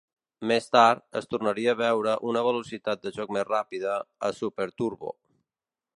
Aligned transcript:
Més 0.51 0.67
tard, 0.75 1.01
es 1.21 1.27
tornaria 1.33 1.75
a 1.75 1.79
veure 1.83 2.15
una 2.31 2.43
velocitat 2.49 3.05
de 3.05 3.15
joc 3.19 3.35
més 3.37 3.47
ràpida 3.53 3.95
a 4.29 4.33
"Super 4.39 4.71
Turbo". 4.83 5.17